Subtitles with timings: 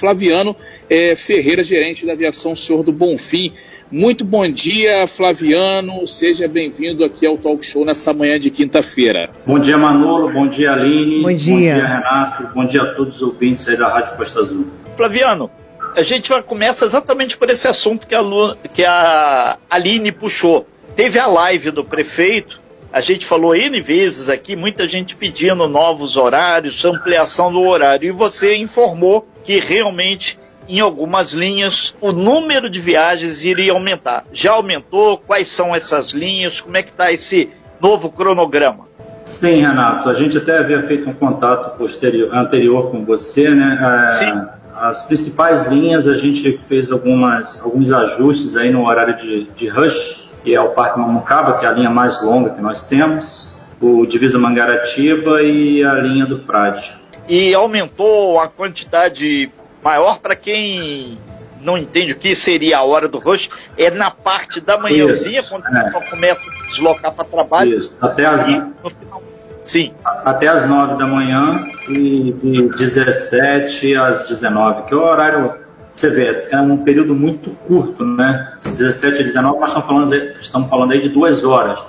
[0.00, 0.56] Flaviano
[0.88, 3.52] é, Ferreira, gerente da aviação Senhor do Bonfim.
[3.92, 6.06] Muito bom dia, Flaviano.
[6.06, 9.30] Seja bem-vindo aqui ao Talk Show nessa manhã de quinta-feira.
[9.44, 10.32] Bom dia, Manolo.
[10.32, 11.22] Bom dia, Aline.
[11.22, 11.54] Bom dia.
[11.54, 12.54] Bom dia, Renato.
[12.54, 14.66] Bom dia a todos os ouvintes aí da Rádio Costa Azul.
[14.96, 15.50] Flaviano,
[15.94, 20.66] a gente vai começar exatamente por esse assunto que a, Lu, que a Aline puxou.
[20.96, 22.60] Teve a live do prefeito,
[22.92, 28.12] a gente falou N vezes aqui, muita gente pedindo novos horários, ampliação do horário, e
[28.12, 30.38] você informou que realmente
[30.68, 34.24] em algumas linhas o número de viagens iria aumentar.
[34.32, 35.18] Já aumentou?
[35.18, 36.60] Quais são essas linhas?
[36.60, 38.88] Como é que está esse novo cronograma?
[39.24, 40.08] Sim, Renato.
[40.08, 43.78] A gente até havia feito um contato posterior, anterior com você, né?
[43.80, 44.60] É, Sim.
[44.76, 50.30] As principais linhas a gente fez algumas, alguns ajustes aí no horário de, de rush,
[50.42, 54.06] que é o Parque Mamucaba, que é a linha mais longa que nós temos, o
[54.06, 56.99] Divisa Mangaratiba e a linha do Frade.
[57.28, 59.50] E aumentou a quantidade
[59.82, 61.18] maior para quem
[61.62, 65.66] não entende o que seria a hora do rush, é na parte da manhãzinha, quando
[65.66, 65.68] é.
[65.68, 67.78] o pessoal começa a deslocar para trabalho.
[67.78, 69.22] Isso, até as, final.
[69.64, 69.92] Sim.
[70.04, 75.54] Até as 9 da manhã e de 17 às 19, que é o horário,
[75.92, 78.54] você vê, é um período muito curto, né?
[78.62, 81.80] De 17 a 19, nós estamos falando, estamos falando aí de duas horas.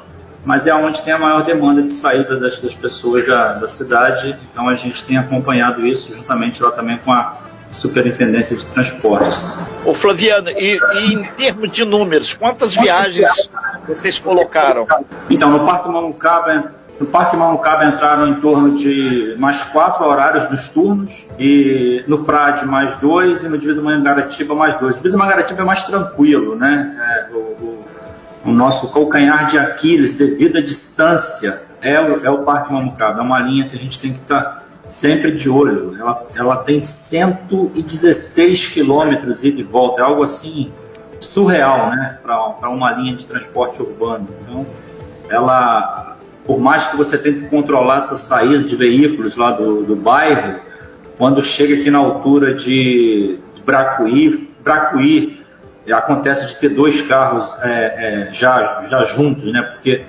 [0.44, 4.36] Mas é onde tem a maior demanda de saída das, das pessoas da, da cidade,
[4.52, 7.38] então a gente tem acompanhado isso juntamente lá também com a
[7.72, 9.70] Superintendência de Transportes.
[9.86, 13.30] Ô Flaviano, e, e, em termos de números, quantas viagens
[13.88, 14.86] vocês colocaram?
[15.30, 20.68] Então, no Parque Mamucaba, no Parque Mamucaba entraram em torno de mais quatro horários nos
[20.70, 24.96] turnos, e no Frade mais dois, e no Divisa Mangaratiba mais dois.
[24.96, 26.96] O Divisa Mangaratiba é mais tranquilo, né?
[27.00, 27.51] É, o,
[28.46, 33.20] o, nosso calcanhar de Aquiles, devido à distância, é o, é o Parque Mamucaba.
[33.20, 35.96] É uma linha que a gente tem que estar tá sempre de olho.
[36.00, 40.72] Ela, ela tem 116 quilômetros ida e volta, é algo assim
[41.20, 44.28] surreal, né, para uma linha de transporte urbano.
[44.42, 44.66] Então,
[45.30, 50.60] ela, por mais que você tente controlar essa saída de veículos lá do, do bairro,
[51.18, 55.41] quando chega aqui na altura de, de Bracuí, Bracuí
[55.90, 60.04] acontece de ter dois carros é, é, já, já juntos, né, porque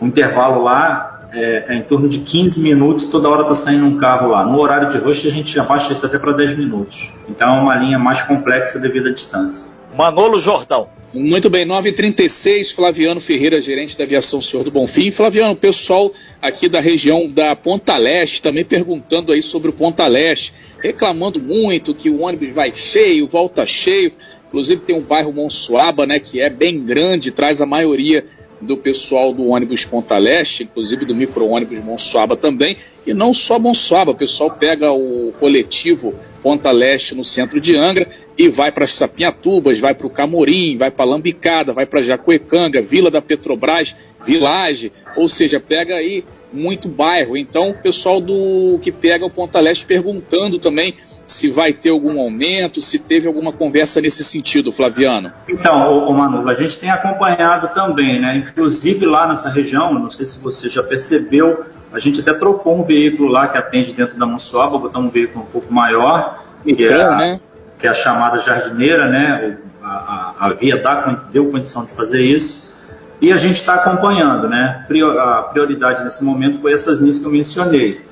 [0.00, 3.96] o intervalo lá é, é, em torno de 15 minutos, toda hora está saindo um
[3.98, 4.44] carro lá.
[4.44, 7.12] No horário de rush a gente abaixa isso até para 10 minutos.
[7.28, 9.66] Então é uma linha mais complexa devido à distância.
[9.96, 10.88] Manolo Jordão.
[11.12, 15.10] Muito bem, 9h36, Flaviano Ferreira, gerente da aviação Senhor do Bonfim.
[15.10, 20.52] Flaviano, pessoal aqui da região da Ponta Leste também perguntando aí sobre o Ponta Leste,
[20.80, 24.12] reclamando muito que o ônibus vai cheio, volta cheio.
[24.50, 28.24] Inclusive tem um bairro Monsuaba, né, que é bem grande, traz a maioria
[28.60, 34.10] do pessoal do ônibus Ponta Leste, inclusive do micro-ônibus Monsuaba também, e não só Monsuaba,
[34.10, 39.78] o pessoal pega o coletivo Ponta Leste no centro de Angra e vai para Sapinhatubas,
[39.78, 43.94] vai para o Camorim, vai para Lambicada, vai para Jacuecanga, Vila da Petrobras,
[44.26, 47.36] Village, ou seja, pega aí muito bairro.
[47.36, 50.94] Então, o pessoal do que pega o Ponta Leste perguntando também
[51.30, 55.32] se vai ter algum aumento, se teve alguma conversa nesse sentido, Flaviano.
[55.48, 58.36] Então, o Manu, a gente tem acompanhado também, né?
[58.50, 62.84] Inclusive lá nessa região, não sei se você já percebeu, a gente até trocou um
[62.84, 67.02] veículo lá que atende dentro da Monsuaba, botar um veículo um pouco maior, que, é
[67.02, 67.40] a, né?
[67.78, 69.56] que é a chamada jardineira, né?
[69.82, 72.74] A, a, a via dá, deu condição de fazer isso.
[73.20, 74.84] E a gente está acompanhando, né?
[75.20, 78.09] A prioridade nesse momento foi essas linhas que eu mencionei.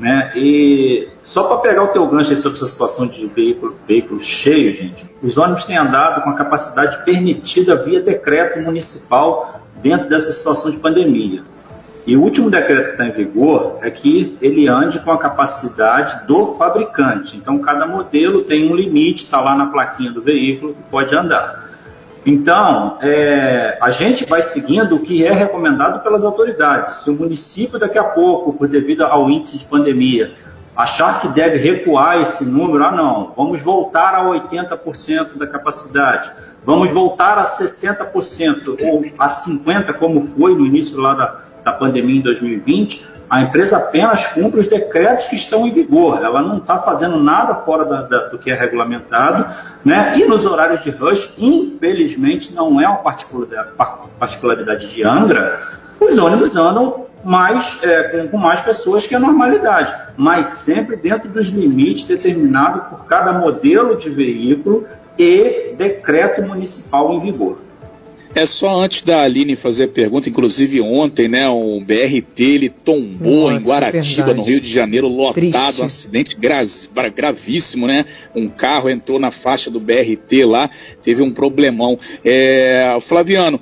[0.00, 0.32] Né?
[0.34, 5.04] E só para pegar o teu gancho sobre essa situação de veículo, veículo cheio, gente,
[5.22, 10.78] os ônibus têm andado com a capacidade permitida via decreto municipal dentro dessa situação de
[10.78, 11.42] pandemia.
[12.06, 16.26] E o último decreto que está em vigor é que ele ande com a capacidade
[16.26, 17.36] do fabricante.
[17.36, 21.69] Então, cada modelo tem um limite, está lá na plaquinha do veículo que pode andar.
[22.24, 27.02] Então, é, a gente vai seguindo o que é recomendado pelas autoridades.
[27.02, 30.34] Se o município daqui a pouco, por devido ao índice de pandemia,
[30.76, 36.30] achar que deve recuar esse número, ah não, vamos voltar a 80% da capacidade,
[36.64, 42.18] vamos voltar a 60% ou a 50% como foi no início lá da, da pandemia
[42.18, 46.78] em 2020, a empresa apenas cumpre os decretos que estão em vigor, ela não está
[46.78, 49.46] fazendo nada fora da, da, do que é regulamentado,
[49.84, 50.18] né?
[50.18, 55.60] e nos horários de rush, infelizmente, não é uma particularidade, de Angra,
[56.00, 61.28] os ônibus andam mais, é, com, com, mais pessoas que a normalidade, mas sempre dentro
[61.28, 64.86] dos limites determinados por cada modelo de veículo
[65.16, 67.58] e decreto municipal em vigor.
[68.34, 73.50] É só antes da Aline fazer a pergunta, inclusive ontem, né, o BRT ele tombou
[73.50, 75.82] Nossa, em Guaratiba, no Rio de Janeiro, lotado, Triste.
[75.82, 76.62] um acidente gra
[77.14, 78.04] gravíssimo, né?
[78.34, 80.70] Um carro entrou na faixa do BRT lá,
[81.02, 81.98] teve um problemão.
[82.24, 83.58] É, Flaviano,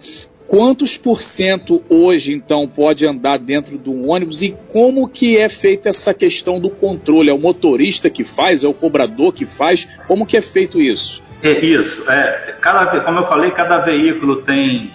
[0.47, 5.89] quantos por cento hoje então pode andar dentro do ônibus e como que é feita
[5.89, 7.31] essa questão do controle?
[7.31, 9.89] É o motorista que faz, é o cobrador que faz?
[10.07, 11.23] Como que é feito isso?
[11.43, 12.09] É isso.
[12.11, 14.93] É, cada, como eu falei, cada veículo tem,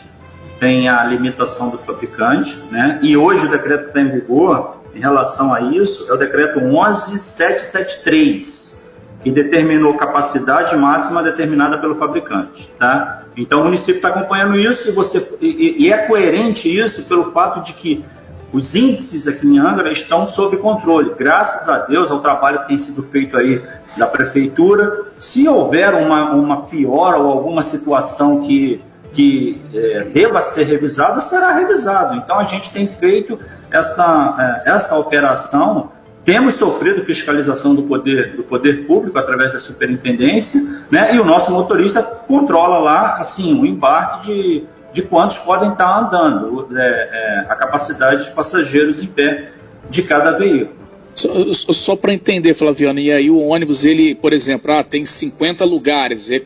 [0.60, 3.00] tem a limitação do fabricante, né?
[3.02, 8.84] E hoje o decreto está em vigor em relação a isso é o decreto 11773,
[9.24, 13.24] que determinou capacidade máxima determinada pelo fabricante, tá?
[13.36, 17.62] Então o município está acompanhando isso e, você, e, e é coerente isso pelo fato
[17.62, 18.06] de que
[18.54, 22.78] os índices aqui em Angra estão sob controle, graças a Deus ao trabalho que tem
[22.78, 23.60] sido feito aí
[23.98, 25.06] da prefeitura.
[25.18, 28.80] Se houver uma, uma pior ou alguma situação que,
[29.12, 32.16] que é, deva ser revisada, será revisado.
[32.16, 33.40] Então a gente tem feito
[33.72, 35.90] essa, é, essa operação.
[36.26, 41.16] Temos sofrido fiscalização do poder, do poder público através da superintendência, né?
[41.16, 46.68] e o nosso motorista controla lá assim, o embarque de de quantos podem estar andando,
[46.78, 49.52] é, é, a capacidade de passageiros em pé
[49.90, 50.84] de cada veículo.
[51.16, 55.64] Só, só para entender, Flaviano, e aí o ônibus, ele, por exemplo, ah, tem 50
[55.64, 56.42] lugares, é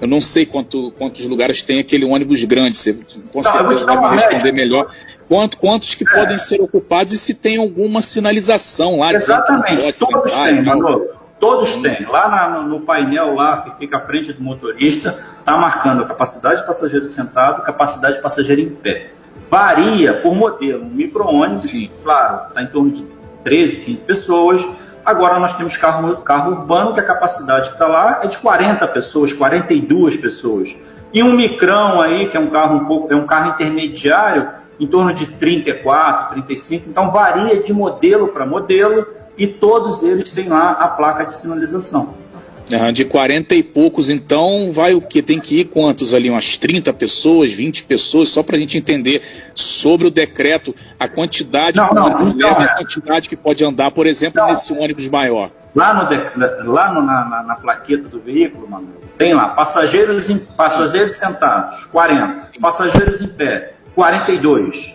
[0.00, 2.98] eu não sei quanto, quantos lugares tem aquele ônibus grande, você
[3.32, 4.90] com tá, certeza vai responder melhor.
[5.28, 6.12] Quanto, quantos que é.
[6.12, 9.12] podem ser ocupados e se tem alguma sinalização lá?
[9.12, 11.08] Exatamente, todos têm, Manolo.
[11.40, 12.06] Todos têm.
[12.06, 16.60] Lá na, no painel lá que fica à frente do motorista, está marcando a capacidade
[16.60, 19.10] de passageiro sentado e capacidade de passageiro em pé.
[19.50, 20.84] Varia por modelo.
[20.84, 21.72] Um micro-ônibus,
[22.02, 23.06] claro, está em torno de
[23.42, 24.66] 13, 15 pessoas.
[25.04, 28.86] Agora nós temos carro, carro urbano que a capacidade que está lá é de 40
[28.88, 30.74] pessoas, 42 pessoas.
[31.12, 34.48] E um micrão aí, que é um carro um pouco, é um carro intermediário,
[34.78, 36.90] em torno de 34, 35.
[36.90, 39.06] Então varia de modelo para modelo
[39.36, 42.14] e todos eles têm lá a placa de sinalização.
[42.92, 45.20] de 40 e poucos, então, vai o que?
[45.22, 46.30] Tem que ir quantos ali?
[46.30, 49.22] Umas 30 pessoas, 20 pessoas, só para a gente entender
[49.54, 52.74] sobre o decreto, a quantidade não, que não, ônibus então, a é.
[52.78, 54.48] quantidade que pode andar, por exemplo, não.
[54.48, 55.50] nesse ônibus maior.
[55.74, 58.88] Lá, no de, lá no, na, na, na, plaqueta do veículo, mano,
[59.18, 62.60] tem lá passageiros, em, passageiros sentados, 40.
[62.60, 64.94] Passageiros em pé, 42.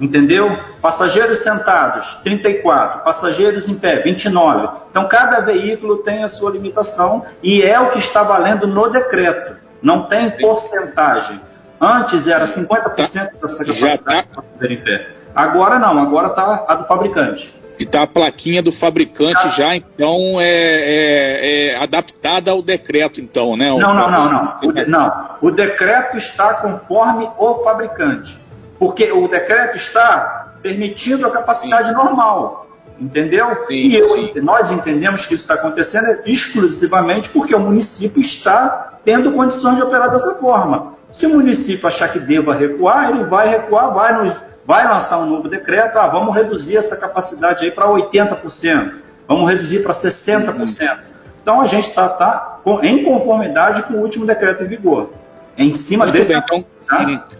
[0.00, 0.58] Entendeu?
[0.80, 3.04] Passageiros sentados, 34.
[3.04, 4.68] Passageiros em pé, 29.
[4.90, 9.56] Então, cada veículo tem a sua limitação e é o que está valendo no decreto.
[9.80, 11.40] Não tem porcentagem.
[11.80, 12.96] Antes era 50%
[13.40, 14.24] dessa capacidade tá.
[14.34, 15.08] passageiro em pé.
[15.34, 17.61] Agora não, agora está a do fabricante.
[17.82, 23.56] E está a plaquinha do fabricante já, então, é, é, é, adaptada ao decreto, então,
[23.56, 23.68] né?
[23.70, 24.52] Não, não, não, não.
[24.62, 25.30] O de, não.
[25.40, 28.42] O decreto está conforme o fabricante
[28.82, 31.94] porque o decreto está permitindo a capacidade sim.
[31.94, 32.66] normal,
[32.98, 33.54] entendeu?
[33.68, 34.32] Sim, e eu, sim.
[34.42, 40.10] nós entendemos que isso está acontecendo exclusivamente porque o município está tendo condições de operar
[40.10, 40.94] dessa forma.
[41.12, 45.26] Se o município achar que deva recuar, ele vai recuar, vai, nos, vai lançar um
[45.26, 48.94] novo decreto, ah, vamos reduzir essa capacidade aí para 80%,
[49.26, 50.56] vamos reduzir para 60%.
[50.56, 50.96] Uhum.
[51.42, 55.10] Então a gente está tá, em conformidade com o último decreto em vigor.
[55.58, 56.32] Em cima Muito desse.
[56.32, 56.64] Bem, então,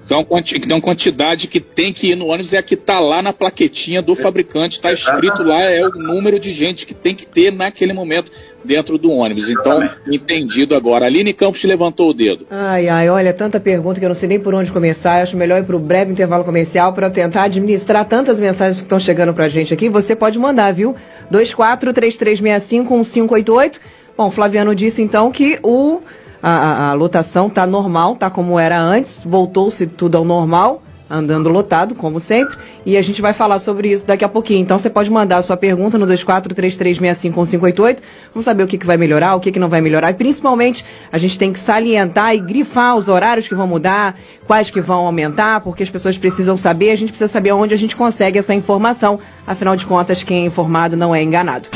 [0.04, 3.32] então, então, quantidade que tem que ir no ônibus é a que está lá na
[3.32, 7.52] plaquetinha do fabricante, está escrito lá, é o número de gente que tem que ter
[7.52, 8.31] naquele momento
[8.64, 9.49] dentro do ônibus.
[9.49, 11.06] Então, entendido agora.
[11.06, 12.47] Aline Campos levantou o dedo.
[12.50, 15.18] Ai, ai, olha, tanta pergunta que eu não sei nem por onde começar.
[15.18, 18.85] Eu acho melhor ir para o breve intervalo comercial para tentar administrar tantas mensagens que
[18.85, 19.88] estão chegando para a gente aqui.
[19.88, 20.94] Você pode mandar, viu?
[21.32, 23.80] 2433651588.
[24.16, 26.00] Bom, Flaviano disse então que o
[26.42, 31.94] a, a, lotação está normal, está como era antes, voltou-se tudo ao normal, andando lotado,
[31.94, 32.56] como sempre,
[32.87, 34.61] e a gente vai falar sobre isso daqui a pouquinho.
[34.61, 37.99] Então você pode mandar a sua pergunta no 2433651588,
[38.32, 40.84] vamos saber o que, que vai melhorar, o que, que não vai melhorar, e principalmente
[41.12, 45.06] a gente tem que salientar e grifar os horários que vão mudar, quais que vão
[45.06, 48.54] aumentar, porque as pessoas precisam saber, a gente precisa saber onde a gente consegue essa
[48.54, 51.68] informação, afinal de contas, quem é informado não é enganado.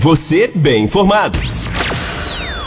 [0.00, 1.38] Você bem informado.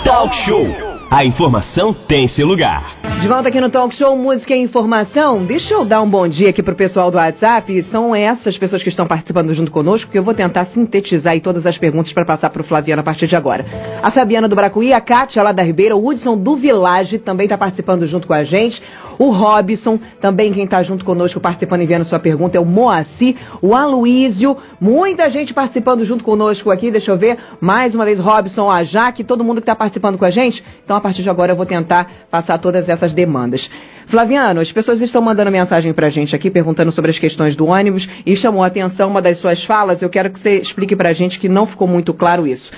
[0.03, 0.88] Talk Show.
[1.11, 2.95] A informação tem seu lugar.
[3.19, 5.43] De volta aqui no Talk Show Música e Informação.
[5.43, 7.81] Deixa eu dar um bom dia aqui pro pessoal do WhatsApp.
[7.81, 11.65] São essas pessoas que estão participando junto conosco, que eu vou tentar sintetizar aí todas
[11.65, 13.65] as perguntas para passar pro Flaviano a partir de agora.
[14.03, 17.57] A Fabiana do Bracuí, a Kátia lá da Ribeira, o Hudson do Village também está
[17.57, 18.79] participando junto com a gente.
[19.19, 23.35] O Robson, também quem está junto conosco participando e enviando sua pergunta é o Moacir,
[23.61, 28.71] o Aloísio, muita gente participando junto conosco aqui, deixa eu ver, mais uma vez Robson,
[28.71, 30.63] a Jaque, todo mundo que está participando com a gente.
[30.85, 33.69] Então a partir de agora eu vou tentar passar todas essas demandas.
[34.07, 37.67] Flaviano, as pessoas estão mandando mensagem para a gente aqui perguntando sobre as questões do
[37.67, 40.01] ônibus e chamou a atenção uma das suas falas.
[40.01, 42.71] Eu quero que você explique para a gente que não ficou muito claro isso.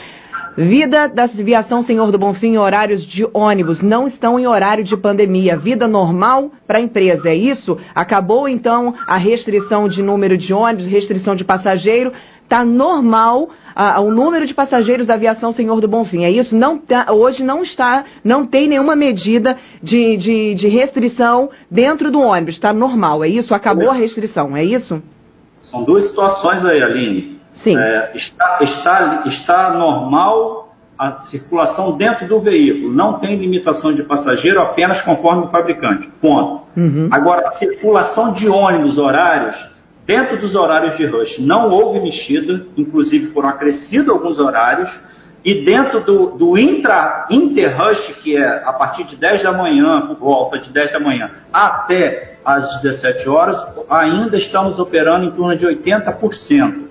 [0.57, 5.55] Vida da aviação Senhor do Bonfim, horários de ônibus não estão em horário de pandemia.
[5.55, 7.77] Vida normal para a empresa, é isso?
[7.95, 12.11] Acabou então a restrição de número de ônibus, restrição de passageiro.
[12.43, 16.25] Está normal a, o número de passageiros da aviação Senhor do Bonfim.
[16.25, 16.53] É isso?
[16.53, 22.19] Não tá, hoje não está, não tem nenhuma medida de, de, de restrição dentro do
[22.19, 22.55] ônibus.
[22.55, 23.55] Está normal, é isso?
[23.55, 25.01] Acabou a restrição, é isso?
[25.61, 27.40] São duas situações aí, Aline.
[27.53, 27.77] Sim.
[27.77, 30.61] É, está, está, está normal
[31.01, 32.93] a circulação dentro do veículo.
[32.93, 36.07] Não tem limitação de passageiro, apenas conforme o fabricante.
[36.21, 36.61] Ponto.
[36.77, 37.09] Uhum.
[37.09, 39.57] Agora, circulação de ônibus horários,
[40.05, 44.99] dentro dos horários de rush, não houve mexida, inclusive foram acrescidos alguns horários.
[45.43, 50.17] E dentro do, do intra, inter-rush, que é a partir de 10 da manhã, por
[50.17, 53.57] volta de 10 da manhã, até às 17 horas,
[53.89, 56.90] ainda estamos operando em torno de 80%.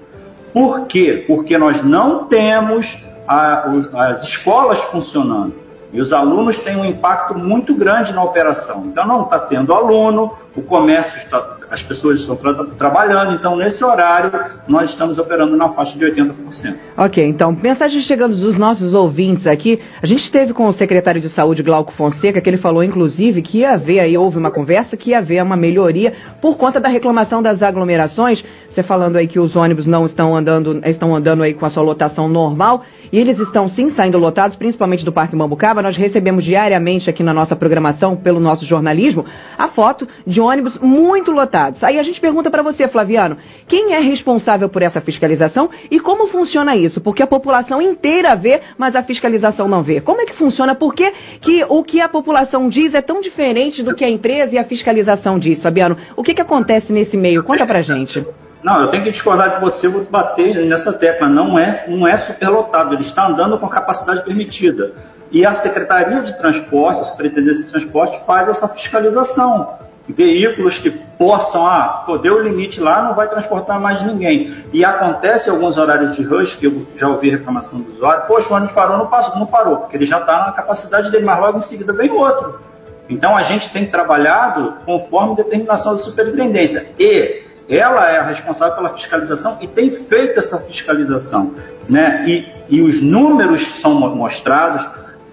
[0.52, 1.24] Por quê?
[1.26, 3.64] Porque nós não temos a,
[3.94, 5.54] as escolas funcionando.
[5.92, 8.86] E os alunos têm um impacto muito grande na operação.
[8.86, 13.84] Então não está tendo aluno, o comércio está, as pessoas estão tra trabalhando, então nesse
[13.84, 14.32] horário
[14.66, 16.74] nós estamos operando na faixa de 80%.
[16.96, 19.80] Ok, então, mensagem chegando dos nossos ouvintes aqui.
[20.02, 23.58] A gente esteve com o secretário de saúde, Glauco Fonseca, que ele falou, inclusive, que
[23.58, 27.40] ia haver aí, houve uma conversa, que ia haver uma melhoria por conta da reclamação
[27.40, 28.44] das aglomerações.
[28.68, 31.82] Você falando aí que os ônibus não estão andando, estão andando aí com a sua
[31.82, 32.84] lotação normal.
[33.12, 35.82] E eles estão sim saindo lotados, principalmente do Parque Mambucaba.
[35.82, 39.24] Nós recebemos diariamente aqui na nossa programação, pelo nosso jornalismo,
[39.58, 41.59] a foto de ônibus muito lotados.
[41.82, 43.36] Aí a gente pergunta para você, Flaviano,
[43.66, 47.00] quem é responsável por essa fiscalização e como funciona isso?
[47.00, 50.00] Porque a população inteira vê, mas a fiscalização não vê.
[50.00, 50.74] Como é que funciona?
[50.74, 54.54] Por que, que o que a população diz é tão diferente do que a empresa
[54.54, 55.96] e a fiscalização diz, Fabiano?
[56.16, 57.42] O que, que acontece nesse meio?
[57.42, 58.24] Conta pra gente.
[58.62, 61.28] Não, eu tenho que discordar de você, vou bater nessa tecla.
[61.28, 64.92] Não é, não é superlotado, ele está andando com a capacidade permitida.
[65.32, 69.78] E a Secretaria de Transporte, a Superintendência de Transporte, faz essa fiscalização.
[70.12, 74.64] Veículos que possam, ah, pô, deu o limite lá, não vai transportar mais ninguém.
[74.72, 78.56] E acontece alguns horários de rush, que eu já ouvi reclamação do usuário, poxa, o
[78.56, 81.58] ônibus parou, não, passou, não parou, porque ele já está na capacidade dele, mas logo
[81.58, 82.60] em seguida vem outro.
[83.08, 86.86] Então a gente tem trabalhado conforme determinação da superintendência.
[86.98, 91.54] E ela é a responsável pela fiscalização e tem feito essa fiscalização.
[91.88, 92.24] Né?
[92.26, 94.86] E, e os números são mostrados,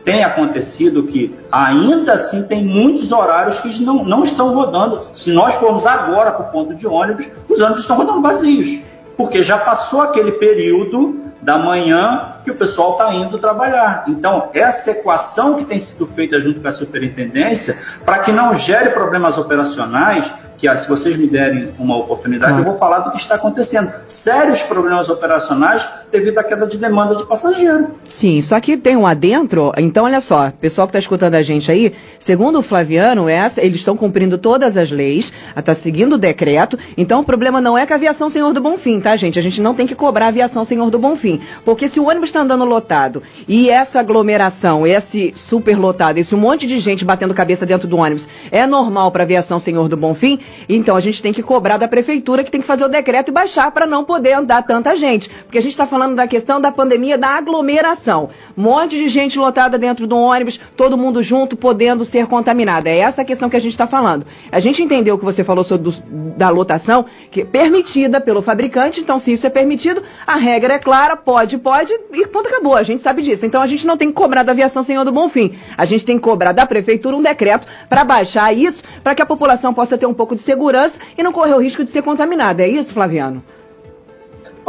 [0.08, 5.02] tem acontecido que ainda assim tem muitos horários que não, não estão rodando.
[5.14, 8.80] Se nós formos agora para o ponto de ônibus, os ônibus estão rodando vazios,
[9.18, 14.06] porque já passou aquele período da manhã que o pessoal está indo trabalhar.
[14.08, 18.92] Então, essa equação que tem sido feita junto com a superintendência, para que não gere
[18.92, 23.18] problemas operacionais, que ah, se vocês me derem uma oportunidade, eu vou falar do que
[23.18, 23.92] está acontecendo.
[24.08, 27.92] Sérios problemas operacionais devido à queda de demanda de passageiro.
[28.06, 31.72] Sim, só que tem um adentro, então olha só, pessoal que está escutando a gente
[31.72, 36.78] aí, segundo o Flaviano, essa, eles estão cumprindo todas as leis, está seguindo o decreto,
[36.98, 39.38] então o problema não é com a aviação Senhor do Bonfim, tá gente?
[39.38, 42.30] A gente não tem que cobrar a aviação Senhor do Bonfim, porque se o ônibus
[42.30, 47.66] está andando lotado e essa aglomeração, esse super lotado, esse monte de gente batendo cabeça
[47.66, 51.34] dentro do ônibus é normal para a aviação Senhor do Bonfim, então a gente tem
[51.34, 54.34] que cobrar da prefeitura que tem que fazer o decreto e baixar para não poder
[54.34, 55.30] andar tanta gente.
[55.30, 58.30] Porque a gente está falando da questão da pandemia da aglomeração.
[58.58, 62.89] Um monte de gente lotada dentro do ônibus, todo mundo junto, podendo ser contaminada.
[62.89, 64.25] É essa a questão que a gente está falando.
[64.51, 66.04] A gente entendeu o que você falou sobre do,
[66.38, 70.80] da lotação, que é permitida pelo fabricante, então se isso é permitido, a regra é
[70.80, 72.75] clara, pode, pode, e ponto acabou.
[72.75, 73.46] A gente sabe disso.
[73.46, 75.56] Então a gente não tem que cobrar da aviação Senhor do Bonfim.
[75.77, 79.25] A gente tem que cobrar da prefeitura um decreto para baixar isso, para que a
[79.25, 82.63] população possa ter um pouco de segurança e não correr o risco de ser contaminada.
[82.63, 83.44] É isso, Flaviano?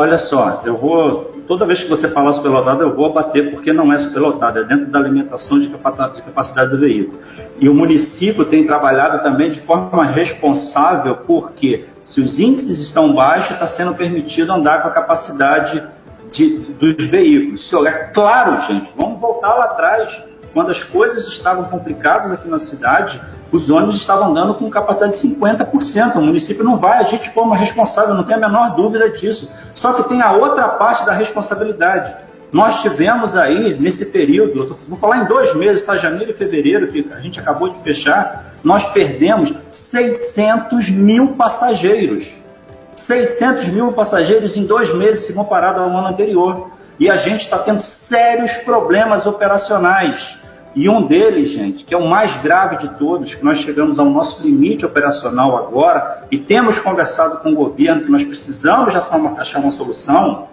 [0.01, 1.25] Olha só, eu vou.
[1.49, 4.87] Toda vez que você falar superlotado, eu vou abater porque não é superlotado, é dentro
[4.87, 7.19] da alimentação de capacidade do veículo.
[7.59, 13.51] E o município tem trabalhado também de forma responsável, porque se os índices estão baixos,
[13.51, 15.83] está sendo permitido andar com a capacidade
[16.31, 17.69] de, dos veículos.
[17.85, 20.28] É claro, gente, vamos voltar lá atrás.
[20.53, 25.37] Quando as coisas estavam complicadas aqui na cidade, os ônibus estavam andando com capacidade de
[25.37, 26.17] 50%.
[26.17, 29.51] O município não vai agir de forma responsável, não tem a menor dúvida disso.
[29.75, 32.15] Só que tem a outra parte da responsabilidade.
[32.51, 35.97] Nós tivemos aí, nesse período, vou falar em dois meses, tá?
[35.97, 42.39] janeiro e fevereiro, que a gente acabou de fechar, nós perdemos 600 mil passageiros.
[42.93, 46.71] 600 mil passageiros em dois meses, se comparado ao ano anterior.
[46.99, 50.39] E a gente está tendo sérios problemas operacionais
[50.77, 54.07] E um deles, gente, que é o mais grave de todos, que nós chegamos ao
[54.07, 59.73] nosso limite operacional agora e temos conversado com o governo que nós precisamos achar uma
[59.73, 60.47] solução.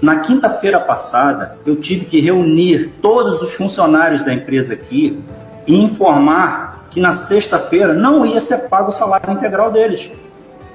[0.00, 5.22] Na quinta-feira passada, eu tive que reunir todos os funcionários da empresa aqui
[5.66, 10.10] e informar que na sexta-feira não ia ser pago o salário integral deles,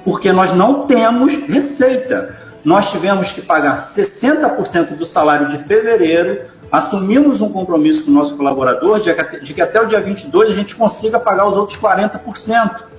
[0.04, 2.43] porque nós não temos receita.
[2.64, 8.38] Nós tivemos que pagar 60% do salário de fevereiro, assumimos um compromisso com o nosso
[8.38, 12.94] colaborador de que até o dia 22 a gente consiga pagar os outros 40%.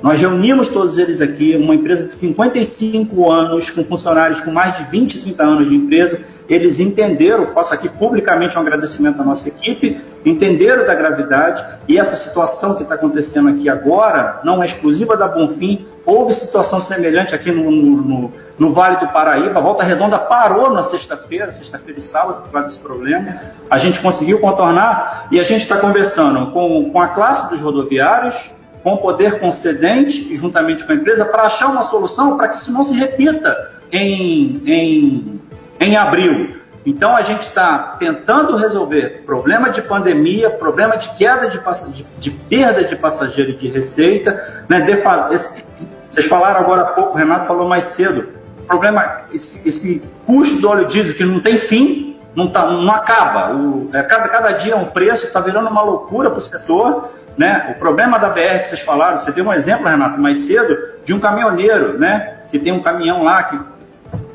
[0.00, 4.84] Nós reunimos todos eles aqui, uma empresa de 55 anos, com funcionários com mais de
[4.90, 6.20] 20, 30 anos de empresa.
[6.48, 12.16] Eles entenderam, faço aqui publicamente um agradecimento à nossa equipe, entenderam da gravidade e essa
[12.16, 15.86] situação que está acontecendo aqui agora não é exclusiva da Bonfim.
[16.04, 19.58] Houve situação semelhante aqui no, no, no Vale do Paraíba.
[19.58, 23.40] A Volta Redonda parou na sexta-feira, sexta-feira e sábado, por causa desse problema.
[23.68, 28.54] A gente conseguiu contornar e a gente está conversando com, com a classe dos rodoviários,
[28.82, 32.58] com o poder concedente e juntamente com a empresa para achar uma solução para que
[32.58, 35.40] isso não se repita em, em,
[35.80, 36.62] em abril.
[36.86, 41.58] Então a gente está tentando resolver problema de pandemia, problema de queda de,
[41.92, 44.64] de, de perda de passageiro e de receita.
[44.68, 44.82] Né?
[44.82, 44.92] De,
[45.34, 45.64] esse,
[46.10, 48.28] vocês falaram agora há pouco, o Renato falou mais cedo,
[48.66, 53.54] problema, esse, esse custo do óleo diesel que não tem fim, não, tá, não acaba.
[53.54, 57.10] O, é, cada, cada dia é um preço, está virando uma loucura para o setor.
[57.36, 57.74] Né?
[57.74, 61.12] O problema da BR que vocês falaram, você deu um exemplo, Renato, mais cedo, de
[61.12, 62.38] um caminhoneiro, né?
[62.50, 63.58] que tem um caminhão lá que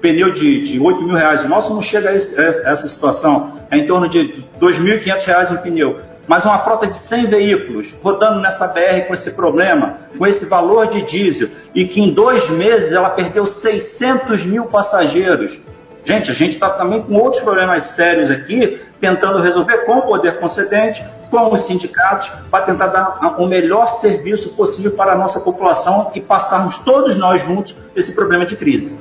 [0.02, 1.44] pneu de, de 8 mil reais.
[1.46, 5.52] O nosso não chega a, esse, a essa situação, é em torno de 2.500 reais
[5.52, 6.00] um pneu.
[6.30, 10.86] Mas uma frota de 100 veículos rodando nessa BR com esse problema, com esse valor
[10.86, 15.60] de diesel, e que em dois meses ela perdeu 600 mil passageiros.
[16.06, 20.40] Gente, a gente está também com outros problemas sérios aqui, tentando resolver com o poder
[20.40, 26.12] concedente, com os sindicatos, para tentar dar o melhor serviço possível para a nossa população
[26.14, 28.96] e passarmos todos nós juntos esse problema de crise.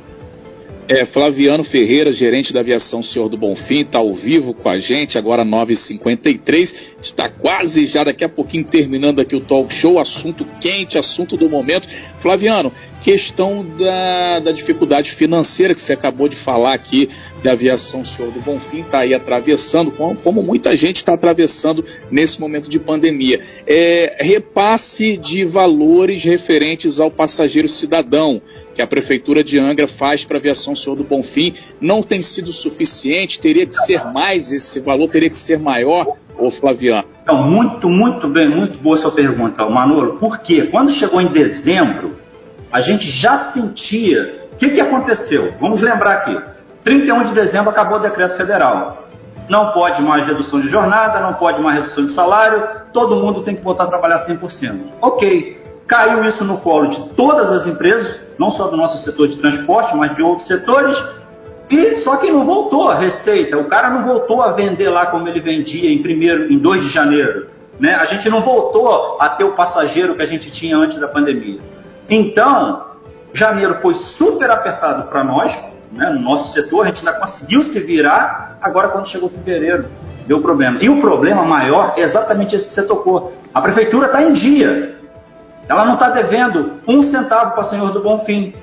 [0.91, 5.19] É, Flaviano Ferreira, gerente da aviação Senhor do Bonfim, está ao vivo com a gente,
[5.19, 6.75] agora 9h53.
[7.03, 11.47] Está quase já daqui a pouquinho terminando aqui o talk show, assunto quente, assunto do
[11.47, 11.87] momento.
[12.21, 17.11] Flaviano, questão da, da dificuldade financeira que você acabou de falar aqui
[17.43, 22.41] da aviação Senhor do Bonfim, está aí atravessando, como, como muita gente está atravessando nesse
[22.41, 23.41] momento de pandemia.
[23.67, 28.41] É, repasse de valores referentes ao passageiro cidadão
[28.75, 32.53] que a Prefeitura de Angra faz para a aviação Senhor do Bonfim não tem sido
[32.53, 36.07] suficiente, teria que ser mais esse valor, teria que ser maior,
[36.39, 37.09] ô Flaviano?
[37.23, 40.19] Então, muito, muito bem, muito boa sua pergunta, Manolo.
[40.19, 40.69] Por quê?
[40.71, 42.17] Quando chegou em dezembro,
[42.73, 44.47] a gente já sentia.
[44.53, 45.53] O que, que aconteceu?
[45.61, 46.58] Vamos lembrar aqui.
[46.89, 49.09] 31 de dezembro acabou o decreto federal.
[49.47, 53.55] Não pode mais redução de jornada, não pode mais redução de salário, todo mundo tem
[53.55, 54.75] que voltar a trabalhar 100%.
[55.03, 59.37] Ok, caiu isso no colo de todas as empresas, não só do nosso setor de
[59.37, 60.97] transporte, mas de outros setores.
[61.69, 65.29] E só que não voltou a receita, o cara não voltou a vender lá como
[65.29, 67.49] ele vendia em primeiro, em 2 de janeiro.
[67.79, 67.97] Né?
[67.97, 71.61] A gente não voltou a ter o passageiro que a gente tinha antes da pandemia.
[72.09, 72.83] Então,
[73.35, 75.55] janeiro foi super apertado para nós,
[75.93, 76.11] né?
[76.11, 79.87] no nosso setor, a gente ainda conseguiu se virar, agora quando chegou fevereiro,
[80.27, 80.79] deu problema.
[80.83, 83.33] E o problema maior é exatamente esse que você tocou.
[83.53, 84.97] A prefeitura está em dia.
[85.69, 88.55] Ela não está devendo um centavo para o Senhor do Bonfim.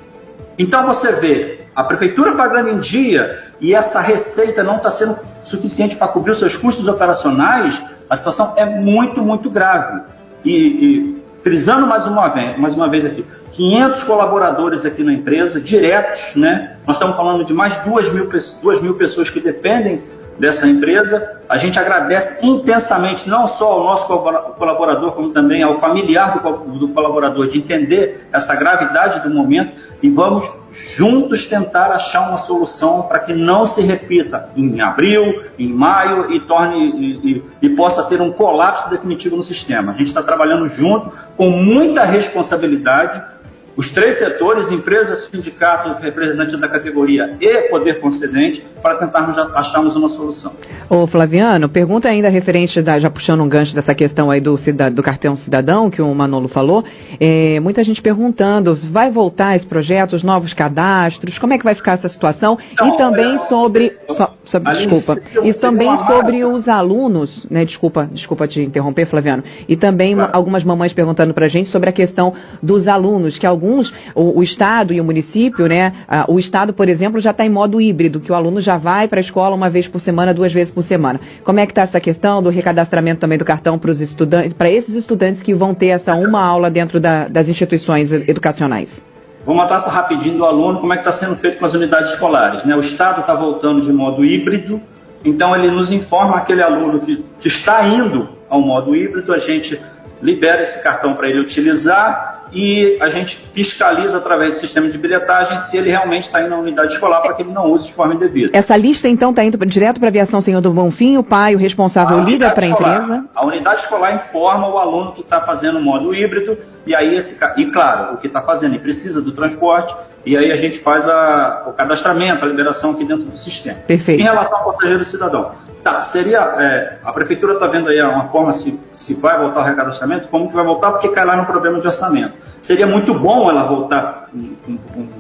[0.58, 5.96] Então você vê a prefeitura pagando em dia e essa receita não está sendo suficiente
[5.96, 10.02] para cobrir os seus custos operacionais, a situação é muito, muito grave.
[10.44, 11.15] E, e
[11.46, 16.78] frisando mais uma vez, mais uma vez aqui, 500 colaboradores aqui na empresa, diretos, né?
[16.88, 18.28] Nós estamos falando de mais 2 mil,
[18.64, 20.02] 2 mil pessoas que dependem
[20.38, 21.40] dessa empresa.
[21.48, 27.48] A gente agradece intensamente não só ao nosso colaborador, como também ao familiar do, colaborador,
[27.48, 33.34] de entender essa gravidade do momento e vamos juntos tentar achar uma solução para que
[33.34, 38.32] não se repita em abril, em maio e torne e, e, e possa ter um
[38.32, 39.94] colapso definitivo no sistema.
[39.94, 43.35] A gente está trabalhando junto com muita responsabilidade
[43.76, 50.10] os três setores, empresa, sindicato, representante da categoria e poder concedente, para tentarmos acharmos uma
[50.10, 50.54] solução.
[50.88, 54.56] Ô Flaviano, pergunta ainda referente, da, já puxando um gancho dessa questão aí do,
[54.94, 56.84] do cartão cidadão, que o Manolo falou,
[57.20, 61.74] é, muita gente perguntando, vai voltar esse projeto, os novos cadastros, como é que vai
[61.74, 62.60] ficar essa situação?
[62.80, 68.08] Não, e também é, sobre, so, sobre desculpa, e também sobre os alunos, né, desculpa,
[68.12, 70.30] desculpa te interromper, Flaviano, e também claro.
[70.32, 74.40] algumas mamães perguntando para a gente sobre a questão dos alunos, que alguns alguns, o,
[74.40, 75.94] o Estado e o município, né?
[76.08, 79.08] Ah, o Estado, por exemplo, já está em modo híbrido, que o aluno já vai
[79.08, 81.20] para a escola uma vez por semana, duas vezes por semana.
[81.44, 84.70] Como é que está essa questão do recadastramento também do cartão para os estudantes, para
[84.70, 89.04] esses estudantes que vão ter essa uma aula dentro da, das instituições educacionais?
[89.46, 92.12] Vou matar essa rapidinho do aluno, como é que está sendo feito com as unidades
[92.12, 92.64] escolares.
[92.64, 92.76] Né?
[92.76, 94.82] O Estado está voltando de modo híbrido,
[95.24, 99.80] então ele nos informa aquele aluno que, que está indo ao modo híbrido, a gente
[100.22, 105.58] libera esse cartão para ele utilizar e a gente fiscaliza através do sistema de bilhetagem
[105.60, 108.16] se ele realmente está indo na unidade escolar para que ele não use de forma
[108.16, 108.58] indevida.
[108.58, 111.58] Essa lista então está indo direto para a aviação Senhor do Bonfim, o pai, o
[111.58, 113.26] responsável liga para a empresa?
[113.36, 117.40] A unidade escolar informa o aluno que está fazendo o modo híbrido e aí esse
[117.58, 121.08] e claro, o que está fazendo e precisa do transporte e aí a gente faz
[121.08, 123.78] a, o cadastramento, a liberação aqui dentro do sistema.
[123.86, 124.20] Perfeito.
[124.20, 125.52] Em relação ao passageiro cidadão,
[125.86, 126.40] Tá, seria.
[126.40, 130.50] É, a prefeitura está vendo aí uma forma se, se vai voltar o recadastramento, como
[130.50, 132.34] que vai voltar, porque cai lá no problema de orçamento.
[132.60, 134.78] Seria muito bom ela voltar com,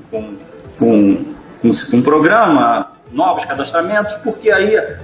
[0.10, 0.38] com,
[0.80, 1.26] com,
[1.60, 4.98] com um programa, novos cadastramentos, porque aí é,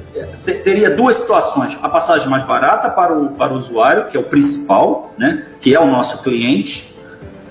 [0.64, 1.78] teria duas situações.
[1.80, 5.76] A passagem mais barata para o, para o usuário, que é o principal, né, que
[5.76, 6.98] é o nosso cliente.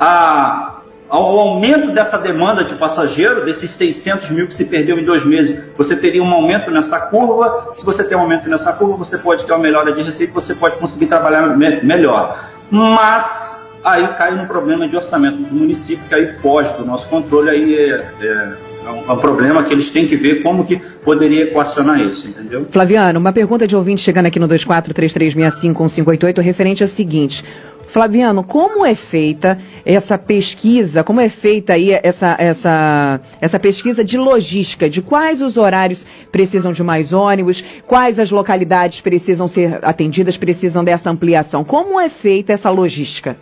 [0.01, 0.80] A,
[1.11, 5.61] ao aumento dessa demanda de passageiro, desses 600 mil que se perdeu em dois meses,
[5.77, 7.71] você teria um aumento nessa curva.
[7.75, 10.55] Se você tem um aumento nessa curva, você pode ter uma melhora de receita, você
[10.55, 12.49] pode conseguir trabalhar me melhor.
[12.71, 17.51] Mas aí cai no problema de orçamento do município, que aí foge do nosso controle,
[17.51, 18.53] aí é, é,
[18.87, 22.29] é um, é um, problema que eles têm que ver como que poderia equacionar isso,
[22.29, 22.69] entendeu?
[22.71, 27.45] Flaviano, uma pergunta de ouvinte chegando aqui no 2433651588 referente ao seguinte.
[27.91, 34.17] Flaviano, como é feita essa pesquisa, como é feita aí essa, essa, essa pesquisa de
[34.17, 40.37] logística, de quais os horários precisam de mais ônibus, quais as localidades precisam ser atendidas,
[40.37, 41.65] precisam dessa ampliação?
[41.65, 43.37] Como é feita essa logística?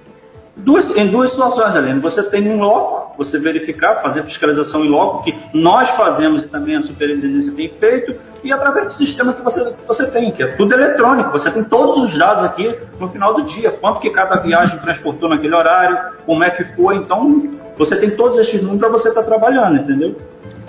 [0.59, 2.01] Duas, em duas situações, Helena.
[2.01, 6.77] Você tem um loco, você verificar, fazer fiscalização em loco, que nós fazemos e também
[6.77, 10.49] a superintendência tem feito, e através do sistema que você, que você tem, que é
[10.49, 11.31] tudo eletrônico.
[11.31, 13.71] Você tem todos os dados aqui no final do dia.
[13.71, 16.97] Quanto que cada viagem transportou naquele horário, como é que foi.
[16.97, 20.17] Então, você tem todos esses números para você estar tá trabalhando, entendeu?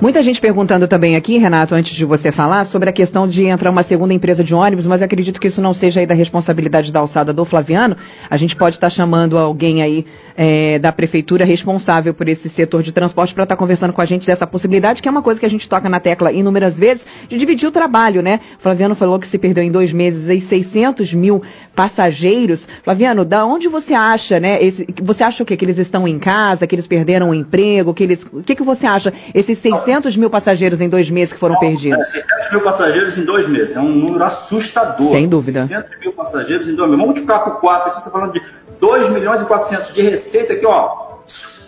[0.01, 3.69] Muita gente perguntando também aqui, Renato, antes de você falar, sobre a questão de entrar
[3.69, 6.93] uma segunda empresa de ônibus, mas eu acredito que isso não seja aí da responsabilidade
[6.93, 7.97] da alçada do Flaviano.
[8.29, 10.05] A gente pode estar chamando alguém aí
[10.37, 14.25] é, da prefeitura responsável por esse setor de transporte para estar conversando com a gente
[14.25, 17.37] dessa possibilidade, que é uma coisa que a gente toca na tecla inúmeras vezes, de
[17.37, 18.39] dividir o trabalho, né?
[18.59, 21.43] Flaviano falou que se perdeu em dois meses aí 600 mil
[21.75, 22.65] passageiros.
[22.85, 24.63] Flaviano, da onde você acha, né?
[24.63, 25.57] Esse, você acha o quê?
[25.57, 28.25] Que eles estão em casa, que eles perderam o emprego, que eles...
[28.31, 29.11] O que, que você acha?
[29.33, 31.99] Esses 600 600 mil passageiros em dois meses que foram Não, perdidos.
[31.99, 33.75] É, 600 mil passageiros em dois meses.
[33.75, 35.11] É um número assustador.
[35.11, 35.65] Sem dúvida.
[35.65, 36.91] 600 mil passageiros em dois meses.
[36.91, 37.91] Vamos multiplicar por 4.
[37.91, 38.41] Você está falando de
[38.79, 41.17] 2 milhões e 400 de receita aqui, ó.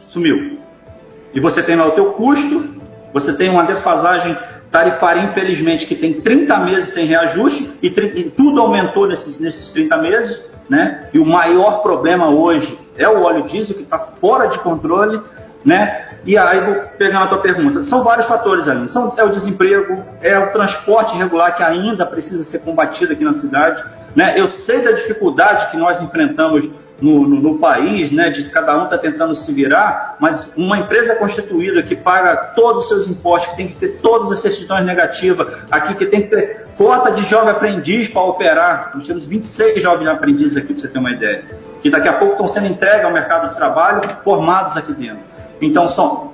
[0.07, 0.59] Sumiu.
[1.33, 2.75] E você tem lá o teu custo,
[3.13, 4.37] você tem uma defasagem
[4.69, 9.97] tarifária, infelizmente, que tem 30 meses sem reajuste e, e tudo aumentou nesses, nesses 30
[9.97, 10.43] meses.
[10.69, 11.07] Né?
[11.13, 15.19] E o maior problema hoje é o óleo diesel, que está fora de controle.
[15.65, 16.00] Né?
[16.23, 17.83] E aí vou pegar na tua pergunta.
[17.83, 18.87] São vários fatores ali.
[18.89, 23.33] São, é o desemprego, é o transporte irregular que ainda precisa ser combatido aqui na
[23.33, 23.83] cidade.
[24.15, 24.39] Né?
[24.39, 26.69] Eu sei da dificuldade que nós enfrentamos
[27.01, 31.15] no, no, no país, né, de cada um está tentando se virar, mas uma empresa
[31.15, 35.47] constituída que paga todos os seus impostos, que tem que ter todas as certidões negativas,
[35.71, 38.91] aqui que tem que ter cota de jovem aprendiz para operar.
[38.93, 41.43] Nós temos 26 jovens aprendizes aqui, para você ter uma ideia,
[41.81, 45.30] que daqui a pouco estão sendo entregues ao mercado de trabalho, formados aqui dentro.
[45.61, 46.31] Então, são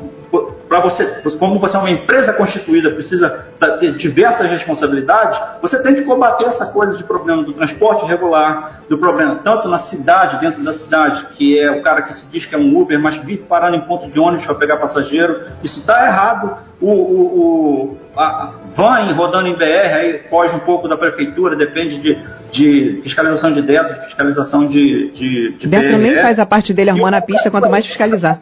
[0.68, 3.48] para você, como você é uma empresa constituída, precisa
[3.80, 8.98] ter diversas responsabilidades, você tem que combater essa coisa de problema do transporte regular, do
[8.98, 12.54] problema tanto na cidade, dentro da cidade, que é o cara que se diz que
[12.54, 15.42] é um Uber, mas vive parando em ponto de ônibus para pegar passageiro.
[15.64, 16.58] Isso está errado.
[16.80, 22.00] O, o, o a van rodando em BR aí foge um pouco da prefeitura, depende
[22.00, 22.18] de,
[22.52, 26.02] de fiscalização de dentro, fiscalização de, de, de Dentro BR.
[26.02, 28.40] nem faz a parte dele arrumar na pista, quanto mais fiscalizar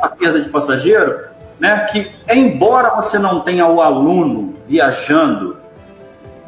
[0.00, 1.20] a perda de passageiro,
[1.58, 5.56] né, que embora você não tenha o aluno viajando,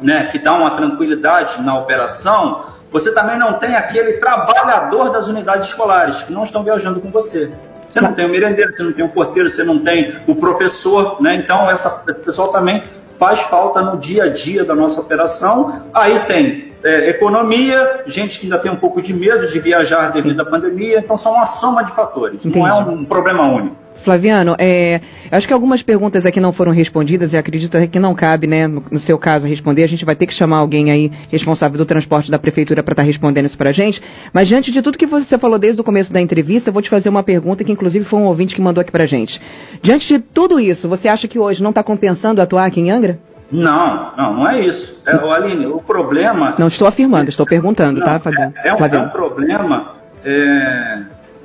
[0.01, 5.69] né, que dá uma tranquilidade na operação, você também não tem aquele trabalhador das unidades
[5.69, 7.51] escolares que não estão viajando com você.
[7.91, 11.21] Você não tem o merendeiro, você não tem o porteiro, você não tem o professor,
[11.21, 11.35] né?
[11.35, 12.83] Então essa, esse pessoal também
[13.23, 15.83] faz falta no dia a dia da nossa operação.
[15.93, 20.35] Aí tem é, economia, gente que ainda tem um pouco de medo de viajar devido
[20.35, 20.41] Sim.
[20.41, 22.59] à pandemia, então são uma soma de fatores, Entendi.
[22.59, 23.77] não é um, um problema único.
[24.03, 28.45] Flaviano, é, acho que algumas perguntas aqui não foram respondidas e acredito que não cabe,
[28.47, 29.83] né, no, no, seu caso, responder.
[29.83, 33.03] A gente vai ter que chamar alguém aí responsável do transporte da prefeitura para estar
[33.03, 34.01] tá respondendo isso para a gente.
[34.31, 36.89] Mas diante de tudo que você falou desde o começo da entrevista, eu vou te
[36.89, 39.41] fazer uma pergunta que inclusive foi um ouvinte que mandou aqui para a gente.
[39.81, 43.19] Diante de tudo isso, você acha que hoje não está compensando atuar aqui em Angra?
[43.51, 44.99] Não, não, não é isso.
[45.05, 46.55] É, o Aline, o problema.
[46.57, 48.53] Não estou afirmando, estou perguntando, tá, não, tá, Fabiano?
[48.57, 49.93] É, é, um, é um problema
[50.25, 51.01] é,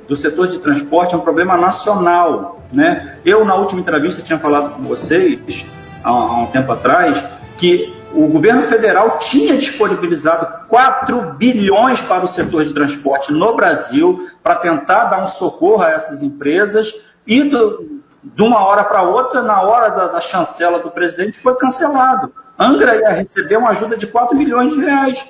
[0.09, 2.59] do setor de transporte, é um problema nacional.
[2.73, 3.17] Né?
[3.23, 5.65] Eu, na última entrevista, tinha falado com vocês,
[6.03, 7.23] há, há um tempo atrás,
[7.59, 14.27] que o governo federal tinha disponibilizado 4 bilhões para o setor de transporte no Brasil
[14.41, 16.91] para tentar dar um socorro a essas empresas
[17.27, 21.55] e do, de uma hora para outra, na hora da, da, chancela do presidente, foi
[21.55, 22.33] cancelado.
[22.57, 25.23] Angra ia receber uma ajuda de 4 milhões de reais,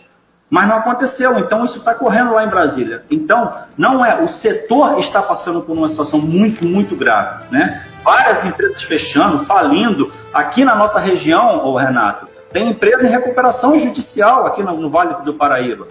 [0.49, 1.38] mas não aconteceu.
[1.39, 3.03] Então isso está correndo lá em Brasília.
[3.09, 7.85] Então não é, o setor está passando por uma situação muito, muito grave, né?
[8.03, 10.12] Várias empresas fechando, falindo.
[10.33, 15.23] Aqui na nossa região, ô Renato, tem empresa em recuperação judicial aqui no, no Vale
[15.23, 15.88] do Paraíba.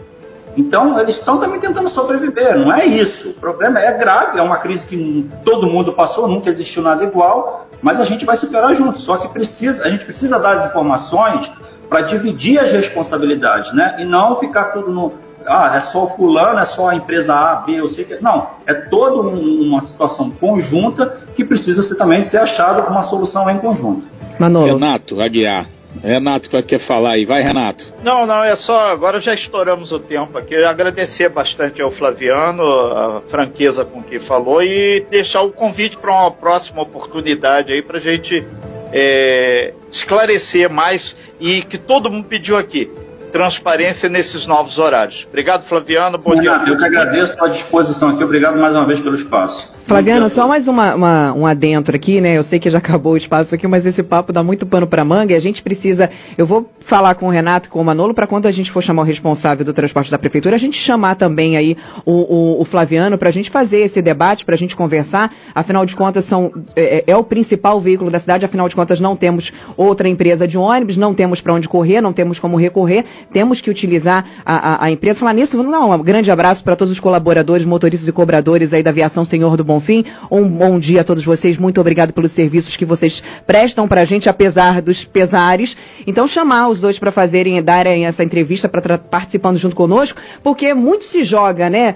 [0.57, 3.31] Então, eles estão também tentando sobreviver, não é isso.
[3.31, 7.69] O problema é grave, é uma crise que todo mundo passou, nunca existiu nada igual,
[7.81, 9.03] mas a gente vai superar juntos.
[9.03, 11.49] Só que precisa, a gente precisa dar as informações
[11.89, 13.97] para dividir as responsabilidades, né?
[13.99, 15.13] E não ficar tudo no.
[15.47, 18.23] Ah, é só o fulano, é só a empresa A, B, eu sei que.
[18.23, 23.49] Não, é toda um, uma situação conjunta que precisa ser, também ser achada uma solução
[23.49, 24.05] em conjunto.
[24.39, 24.67] Manolo.
[24.67, 25.67] Renato Aguiar.
[26.03, 27.25] Renato quer falar aí.
[27.25, 27.93] Vai, Renato.
[28.03, 28.89] Não, não, é só.
[28.89, 30.55] Agora já estouramos o tempo aqui.
[30.57, 36.31] Agradecer bastante ao Flaviano, a franqueza com que falou e deixar o convite para uma
[36.31, 38.47] próxima oportunidade aí para a gente
[38.93, 42.91] é, esclarecer mais e que todo mundo pediu aqui
[43.33, 45.27] transparência nesses novos horários.
[45.29, 46.19] Obrigado, Flaviano.
[46.19, 46.75] Bom Renato, dia.
[46.75, 48.25] Eu que agradeço a disposição aqui.
[48.25, 49.77] Obrigado mais uma vez pelo espaço.
[49.89, 52.37] Flaviano, só mais uma, uma, um adentro aqui, né?
[52.37, 55.03] Eu sei que já acabou o espaço aqui, mas esse papo dá muito pano para
[55.03, 56.11] manga e a gente precisa.
[56.37, 58.83] Eu vou falar com o Renato e com o Manolo para quando a gente for
[58.83, 61.75] chamar o responsável do transporte da prefeitura, a gente chamar também aí
[62.05, 65.35] o, o, o Flaviano para a gente fazer esse debate, para a gente conversar.
[65.55, 69.17] Afinal de contas, são, é, é, o principal veículo da cidade, afinal de contas, não
[69.17, 73.63] temos outra empresa de ônibus, não temos para onde correr, não temos como recorrer, temos
[73.63, 75.21] que utilizar a, a, a empresa.
[75.21, 78.91] Falar nisso, não, um grande abraço para todos os colaboradores, motoristas e cobradores aí da
[78.91, 80.05] aviação Senhor do Bom Bonfim.
[80.31, 81.57] Um bom dia a todos vocês.
[81.57, 85.77] Muito obrigado pelos serviços que vocês prestam para a gente, apesar dos pesares.
[86.07, 91.05] Então, chamar os dois para fazerem, darem essa entrevista, para participando junto conosco, porque muito
[91.05, 91.95] se joga, né?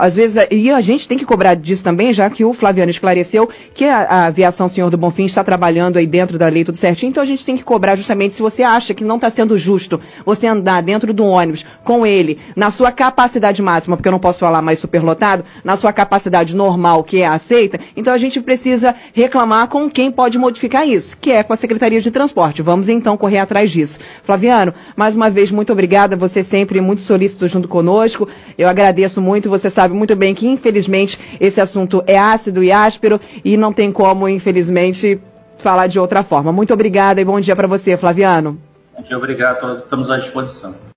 [0.00, 3.48] Às vezes, e a gente tem que cobrar disso também, já que o Flaviano esclareceu
[3.74, 7.10] que a, a aviação Senhor do Bonfim está trabalhando aí dentro da lei tudo certinho.
[7.10, 10.00] Então, a gente tem que cobrar justamente se você acha que não está sendo justo
[10.24, 14.40] você andar dentro do ônibus com ele, na sua capacidade máxima, porque eu não posso
[14.40, 19.68] falar mais superlotado, na sua capacidade normal, que é aceita, então a gente precisa reclamar
[19.68, 22.62] com quem pode modificar isso, que é com a Secretaria de Transporte.
[22.62, 23.98] Vamos então correr atrás disso.
[24.22, 26.16] Flaviano, mais uma vez, muito obrigada.
[26.16, 28.28] Você sempre muito solícito junto conosco.
[28.56, 29.48] Eu agradeço muito.
[29.48, 33.92] Você sabe muito bem que, infelizmente, esse assunto é ácido e áspero e não tem
[33.92, 35.20] como, infelizmente,
[35.58, 36.52] falar de outra forma.
[36.52, 38.58] Muito obrigada e bom dia para você, Flaviano.
[39.02, 39.78] Dia, obrigado.
[39.78, 40.74] Estamos à disposição.